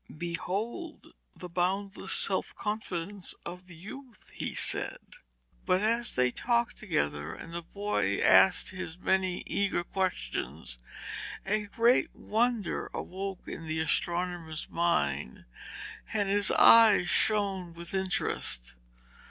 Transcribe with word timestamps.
'Behold 0.17 1.13
the 1.35 1.47
boundless 1.47 2.11
self 2.13 2.55
confidence 2.55 3.35
of 3.45 3.69
youth!' 3.69 4.31
he 4.33 4.55
said. 4.55 4.97
But 5.63 5.81
as 5.83 6.15
they 6.15 6.31
talked 6.31 6.75
together, 6.77 7.35
and 7.35 7.53
the 7.53 7.61
boy 7.61 8.19
asked 8.19 8.71
his 8.71 8.97
many 8.99 9.43
eager 9.45 9.83
questions, 9.83 10.79
a 11.45 11.67
great 11.67 12.15
wonder 12.15 12.87
awoke 12.95 13.47
in 13.47 13.67
the 13.67 13.77
astronomer's 13.79 14.67
mind, 14.71 15.45
and 16.11 16.27
his 16.27 16.49
eyes 16.49 17.07
shone 17.07 17.75
with 17.75 17.93
interest. 17.93 18.73